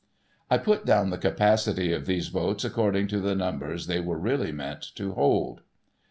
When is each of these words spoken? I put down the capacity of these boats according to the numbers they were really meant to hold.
I 0.49 0.57
put 0.57 0.83
down 0.83 1.11
the 1.11 1.19
capacity 1.19 1.93
of 1.93 2.07
these 2.07 2.29
boats 2.29 2.65
according 2.65 3.07
to 3.09 3.19
the 3.19 3.35
numbers 3.35 3.85
they 3.85 3.99
were 3.99 4.17
really 4.17 4.51
meant 4.51 4.81
to 4.95 5.13
hold. 5.13 5.61